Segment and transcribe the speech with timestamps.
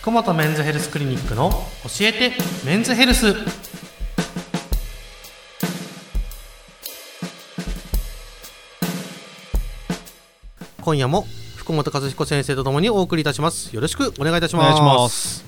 [0.00, 2.32] 福本メンズヘルスクリニックの教えて
[2.64, 3.34] メンズヘルス。
[10.80, 11.26] 今夜も
[11.56, 13.74] 福本和彦先生とともにお送りいたします。
[13.74, 14.80] よろしくお願いいたします。
[14.80, 15.44] お願いします。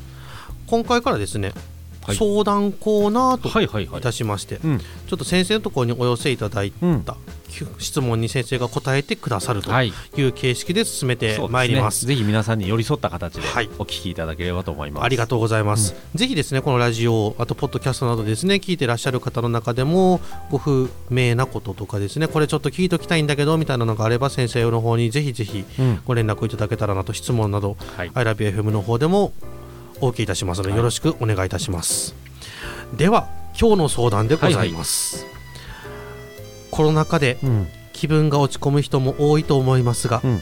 [0.67, 1.80] 今回からですね、はい
[2.15, 4.01] 相談コーナーとはいはいはい。
[4.01, 4.79] いたしまして、うん。
[4.79, 7.05] ちょっと先生のところにお寄せいただいたうん。
[7.79, 9.93] 質問に先生が答えてくださるとはい。
[10.17, 12.07] いう形式で進めてまいります。
[12.07, 13.69] ぜひ皆さんに寄り添った形ではい。
[13.79, 20.21] お聞きいただければと思います、ありがとうございます、ぜひですねこのラジオあとポッドキャストなどですね聞いてらっしゃる方の中でも
[20.51, 26.03] ご不明なこととかですねこれちょっと聞いときたいんだけどみたいなのがあれば先生の方にぜひぜひうん。
[26.07, 28.11] ご連絡いただけたらなと質問などはい。
[28.13, 29.33] iLoveFM の方でも
[30.01, 30.79] お受けいたしますのではい。
[30.79, 32.15] よろしくお願いいたします、
[32.97, 33.29] では
[33.59, 35.27] 今日の相談でございます、
[36.71, 37.69] コロナ禍でうん。
[37.93, 40.41] 気分が落ち込む人も多いと思いますが、うん。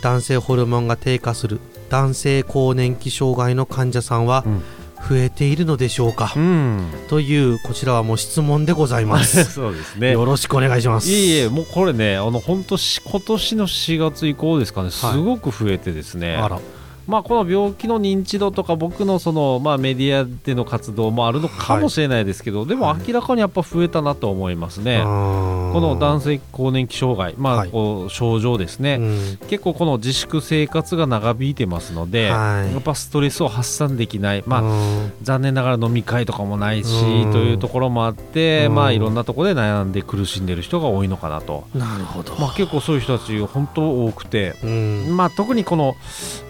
[0.00, 4.62] 男性ホルモンが低下する男性更年期障害の患者さんはうん。
[5.06, 6.88] 増えているのでしょうか、うん。
[7.08, 9.44] というこちらはもう質問でございます。
[9.52, 10.12] そうですね。
[10.12, 11.10] よろしくお願いします。
[11.10, 16.58] いえいえもうこれねあの本当し今年の4月以降ですかねすごく増えてですね、あら
[17.06, 25.02] まあ、この病気の認知度とか僕のその、まあ、メディアでの活動もあるのかもしれないですけど、でも明らかにやっぱ増えたなと思いますね。
[25.04, 27.70] ここの男性更年期障害、まあはい。
[27.70, 29.48] こう症状ですね、うん。
[29.48, 32.72] 結構この自粛生活が長引いてますので、はい。
[32.72, 35.12] やっぱストレスを発散できない、まあ、うん。
[35.22, 37.32] 残念ながら飲み会とかもないし、うん。
[37.32, 38.74] というところもあって、うん。
[38.76, 44.54] まあ、いろんなところで悩んで苦しんでる人が多いのかなと、なるほど、まあ、結構そういう人たち本当多くて。
[44.62, 45.16] うん。
[45.16, 45.96] まあ、特にこの、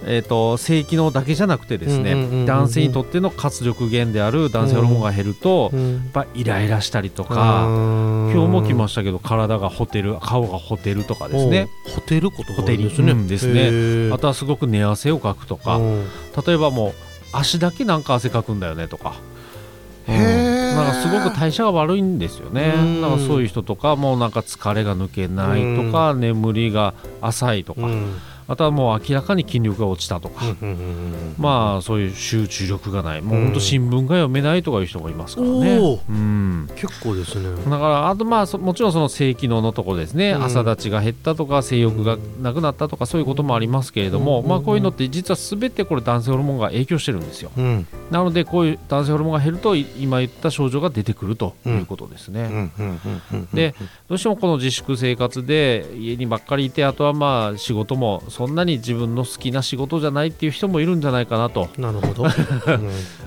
[0.04, 6.10] えー、と性機能だけじゃなくてですね、男性にとっての活力源である男性ホルモンが減ると、やっうん。
[6.12, 7.64] ぱイライラしたりとか、
[8.32, 11.68] 今日も来ましたけど体がほてる顔がほてるとかですね。
[11.86, 14.12] おホテルことがですね,、うんですね。
[14.14, 15.76] あとはすごく寝汗をかくとか。
[15.76, 15.80] う。
[15.82, 16.04] ん
[16.46, 16.92] 例えばもう
[17.32, 19.14] 足だけなんか汗かくんだよねとか。
[20.06, 22.74] なんかすごく代謝が悪いんですよね。
[22.76, 23.00] うん。
[23.00, 27.82] なんかそういう人とかもうなんか疲れが抜けないとか眠りが浅いとか。
[27.82, 28.14] うん
[28.46, 30.44] あとはもう明らかに筋力が落ちたとか、
[31.38, 33.22] まあそういう集中力がない。
[33.22, 36.00] もう本当新聞が読めないとかいう人もいますからね。
[36.08, 36.68] うん。
[36.76, 37.50] 結構ですね。
[37.64, 40.44] だからあとまあそもちろんその性機能のところですね、うん。
[40.44, 44.48] 朝立ちが減ったとか性欲がなくなったとかそういうこともありますけれども、うん。
[44.48, 47.50] まあこういうのって実は全てこれ男性ホルモンが影響してるんですよ。
[47.56, 52.70] うんなのでこういう男性ホルモンが減るとい今言った症状が出てくるということですね、
[53.52, 53.74] で
[54.08, 61.68] どうしてもこの自粛生活で家にばっかりいてあとはまあ仕事もそんなに自分の好きな仕事じゃないっていう人もいるんじゃないかなと。
[61.76, 62.30] なるほど、 うん。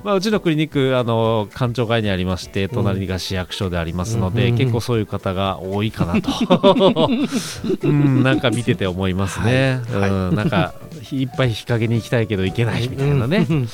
[0.06, 7.10] まあ、うちのクリニックあの官庁街にありまして隣が市役所でありますので、うん結構そういう方が多いかなと、
[7.84, 10.10] うん、なんか見てて思いますね、はい。
[10.10, 10.74] うん、なんか
[11.12, 13.68] いっぱい日陰に行きたいけど行けないみたいなね、うん。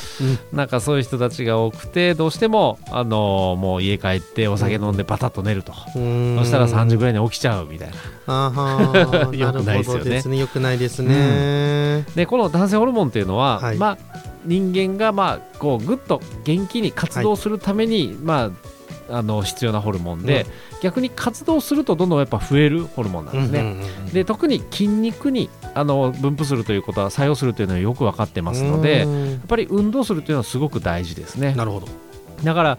[0.52, 6.38] なんかそういう人たちが多くてどうしてもあのもう家帰ってお酒飲んでパタッと寝ると、うん。
[6.40, 7.96] そしたら3時ぐらいに起きちゃうみたいな。
[8.26, 10.22] あはーよくないですよね。
[10.24, 13.78] ねよくないですね、でこの男性ホルモンっていうのは、はい。
[13.78, 13.98] まあ、
[14.46, 18.52] 人間がまあこうぐっと元気に活動するために、まあ、
[19.13, 20.46] あの必要なホルモンで、
[20.81, 23.59] 逆に活動するとどんどんやっぱ増えるホルモンなんですね。
[23.59, 31.53] うんうんうんで特に筋肉にあの分布するということは作用するというのはよく分かってますのでやうんっぱり運動するというのはすごく大事ですね。
[31.56, 31.88] なるほど
[32.44, 32.78] だから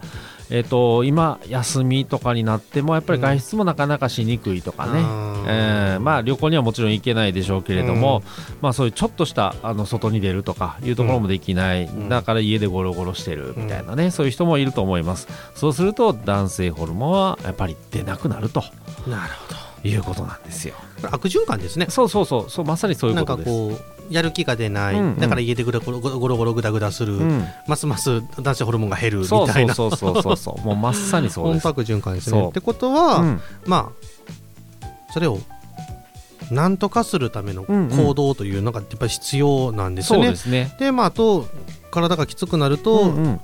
[0.49, 4.99] えー、と今、休みとかになってもやっぱり外出もなかなかしにくいとかね、
[5.47, 8.23] えーまあ、旅行にはもちろん行けないでしょうけれども、
[8.61, 12.09] まあ、そういうちょっとしたあの外に出るとかいうところもできない、ん。
[12.09, 15.27] だから家でゴロゴロしてるみたいなね、そういう人もいると思います。
[15.55, 18.63] そうすると男性ホルモンはやっぱり出なくなると。
[19.07, 20.73] なるほいうことなんですよ。
[21.01, 21.87] ど悪循環ですね。
[21.89, 22.49] そうそうそう。
[22.49, 23.49] そうまさにそういうなんことです。
[23.49, 25.19] かこうやる気が出ない、うんうん。
[25.19, 29.73] だから家でぐらゴロゴロゴロゴログダグダする、うん、ますます男子ホルモンが減るみたいな。
[29.73, 32.47] そうそうそうそうそう もうまさにそうです、悪循環ですね。
[32.47, 33.41] ってことは、うん。
[33.65, 35.39] まあそれを
[36.51, 37.97] なんとかするためのうんうん。
[37.97, 40.31] 行動というのがやっぱり必要なんですよそうね。
[40.31, 40.75] ですね。
[40.79, 41.47] でまああと
[41.91, 43.41] 体がきつくなると、うんうん。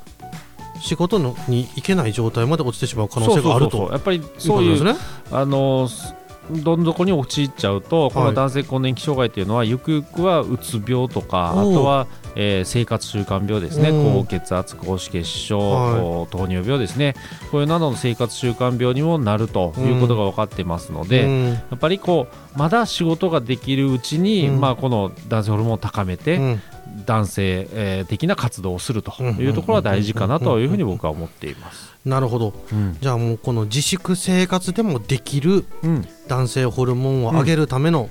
[0.79, 3.89] 仕事のに行けない状態まで落ちてしまう可能性があると。
[3.91, 4.95] やっぱりそういうね。
[5.31, 6.15] あのす
[6.49, 13.89] どん底に陥っちゃうと、この男性更年期障害っていうのはゆくゆくはうつ病とかあとは、えー生活習慣病ですね。
[13.89, 14.13] うん。
[14.13, 16.31] 高血圧高脂血症、はい。
[16.31, 17.15] 糖尿病ですね。
[17.51, 21.49] こういうなどの生活習慣病にもなるということが分かってますので、うん。
[21.49, 24.59] やっぱりこうまだ仕事ができるうちに、うん。
[24.59, 26.61] まあ、この男性ホルモンを高めて、うん
[27.05, 31.91] 男性、えー的な活動をするというところは大事かなというふうに僕は思っています。
[32.05, 32.53] なるほど。
[32.71, 32.97] うん。
[32.99, 36.07] じゃあもうこの自粛生活でもできるうん。
[36.27, 38.09] 男性ホルモンを上げるための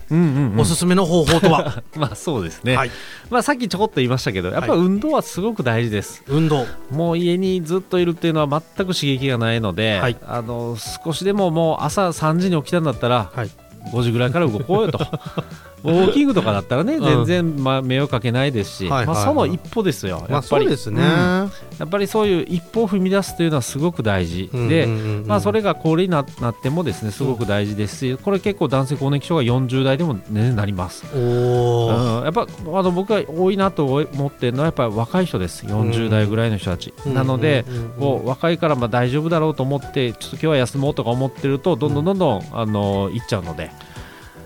[0.59, 2.91] おすすめの方法とは、 まあそうですね、はい。
[3.31, 4.81] まあ、さっきちょこっと言いましたけどやっぱはい。
[4.81, 6.67] 運動はすごく大事です、運動。
[6.91, 10.17] もう家にずっといるっていうのは全く刺激がないので、はい。
[10.27, 13.51] あの少しでももう朝3時に起きたんだったらはい。
[13.93, 14.99] 5時ぐらいから動こうよと
[15.85, 17.25] ウォーキングとかだったらねうん。
[17.25, 19.17] 全然、まあ、目をかけないですし、はいはいはい。
[19.17, 21.09] まあ、その一歩ですよまあやっぱり、そうですね、うん。
[21.09, 21.51] や
[21.85, 24.49] っぱりそういう一歩を踏み出すというのはすごく大事。
[24.53, 25.27] で、うんうんうんうん。
[25.27, 31.05] まあ、それが高齢にななってもですねすごく大事ですしこれ結構男性更年期症が40代でも、ね、なります。
[31.15, 35.67] おお、うん、やっぱあの僕が多いなと思ってるのはやっぱり若い人です。
[35.67, 37.91] 40代ぐらいの人たち、なので、うんうんうん。
[37.93, 43.71] こう若いからまあ大丈夫だろうと思ってちょっと今日は休もうとか思ってるとどんどんどんどんあのいっちゃうので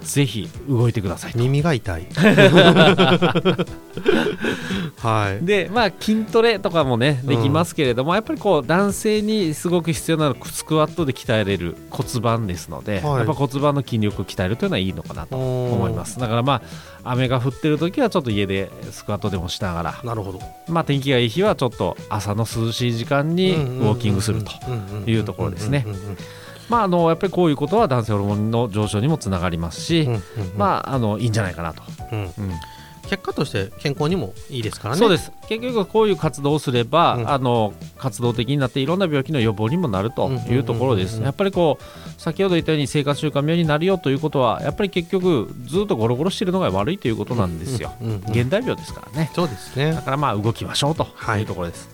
[0.04, 1.38] ぜひ動いてくださいと。
[1.38, 2.06] 耳が痛い。
[4.98, 5.44] はい。
[5.44, 13.18] でまあ筋トレとかもねできますけれども、やっぱりこう男性にすごく必要なのはスクワットで鍛えれる骨盤ですので、はい。
[13.18, 16.18] やっぱ骨盤の筋力を鍛えるというのはいいのかなと思思います。
[16.18, 16.62] だからま
[17.02, 20.40] あ雨が降ってる時はちょっと家でスクワットでもしながらなるほど。
[20.68, 24.50] まあ天気がいい日はちょっと朝の涼しい時間にウォーキングすると
[25.10, 25.86] いうところですね
[26.68, 30.08] まああのやっぱりこういうことは男性ホルモンの上昇にもつながりますし、
[30.56, 31.82] まああのいいんじゃないかなと、
[32.12, 32.20] うん。
[32.20, 32.30] うん。
[33.08, 34.98] 結果として健康にもいいですからね。
[34.98, 35.30] そうです。
[35.46, 37.30] 結局こういう活動をすれば、うん。
[37.30, 41.16] あの活動的になっていろんな病気の予防にもなるというところですうん。
[41.16, 49.30] うんうんうんやっぱりこう先ほど言ったように生活習慣病になるよということはやっぱり結局ずっとゴロゴロしてるのが悪いということなんですよ、うんうんうん現代病ですからね。
[49.34, 49.92] そうですね。
[49.92, 51.93] だからまあ動きましょうとはいいうところです。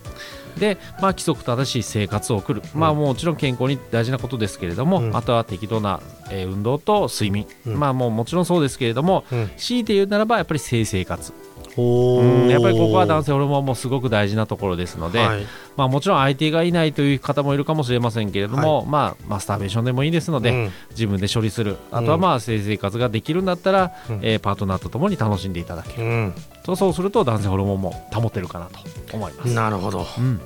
[0.59, 5.17] で、まあ、規則正しい生活を送る、まあ、もちろん健康に大事なことですけれども、うん。
[5.17, 6.01] あとは適度な、
[6.31, 7.79] えー運動と睡眠、うん。
[7.79, 9.51] まあ、もうもちろんそうですけれども、うん。
[9.57, 11.33] 強いて言うならばやっぱり性生活、
[11.77, 15.47] おうんやっぱりここは男性性ホルモンもすごく大事なところですので、はい。
[15.77, 20.73] まあ、もちろん相手がいないという方もいるかもしれませんけれども、まあ、マスターベーションでもいいですので、うん。
[20.91, 21.77] 自分で処理する。
[21.93, 24.21] あとはまあ性生活ができるんだったら、うん。
[24.23, 26.35] えーパートナーとともに楽しんでいただける、うん
[26.71, 28.79] そうそうすると男性ホルモンも保てるかなと
[29.13, 29.55] 思います。
[29.55, 30.07] なるほど。
[30.19, 30.41] うん。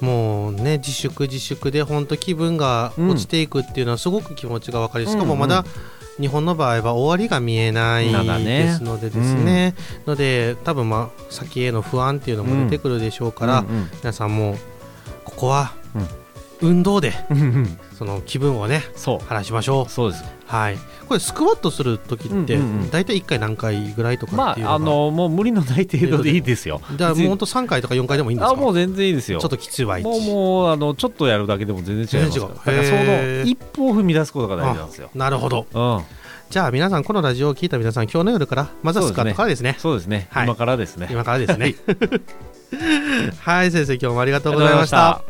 [0.00, 5.64] もうね自粛自粛で本当気分が落ちていくっていうのはすごく気持ちが分かりしかもまだ
[6.20, 8.12] 日本の場合は終わりが見えない
[8.44, 9.74] ですのでですね。
[10.06, 14.56] ので多分まあ先への不安っていうのも出てくるでしょうから、うん皆さんも
[15.24, 15.72] ここは
[16.62, 17.78] 運動でうんうん。
[17.98, 19.18] その気分をねそう。
[19.26, 19.90] 晴らしましょう。
[19.90, 20.24] そうです。
[20.46, 20.78] はい。
[21.08, 22.58] これスクワットする時って
[22.90, 24.74] 大体1回何回ぐらいとかまっていうのが？
[24.74, 26.80] ああのもう無理のない程度でいいですよ。
[26.96, 28.52] じゃあもうほんと3回とか4回でもいいんですか？
[28.52, 29.40] あもう全然いいですよ。
[29.40, 32.54] ちょっときついわもうもうあのちょっとやるだけでも全然違いますから。
[32.54, 33.08] だ全然違う。
[33.08, 35.10] からその一歩を踏み出すことが大事なんですよ。
[35.14, 35.66] なるほど。
[35.72, 36.04] うん。
[36.50, 39.76] じゃあ皆さんこのラジオを聞いた皆さん今日の夜からまずはスクワットからですね。
[39.78, 40.28] そうですね。
[40.30, 40.44] はい。
[40.44, 41.08] 今からですね。
[41.10, 41.74] 今からですね。
[43.38, 43.70] はい。
[43.72, 45.22] 先生今日もありがとうございました